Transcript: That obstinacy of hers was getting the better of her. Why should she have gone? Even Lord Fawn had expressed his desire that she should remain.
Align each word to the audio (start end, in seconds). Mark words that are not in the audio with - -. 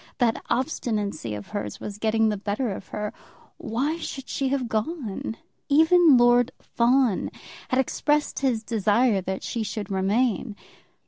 That 0.17 0.43
obstinacy 0.49 1.35
of 1.35 1.49
hers 1.49 1.79
was 1.79 1.99
getting 1.99 2.29
the 2.29 2.35
better 2.35 2.71
of 2.71 2.87
her. 2.87 3.13
Why 3.57 3.97
should 3.97 4.27
she 4.29 4.47
have 4.47 4.67
gone? 4.67 5.37
Even 5.69 6.17
Lord 6.17 6.51
Fawn 6.59 7.29
had 7.69 7.77
expressed 7.79 8.39
his 8.39 8.63
desire 8.63 9.21
that 9.21 9.43
she 9.43 9.61
should 9.61 9.91
remain. 9.91 10.55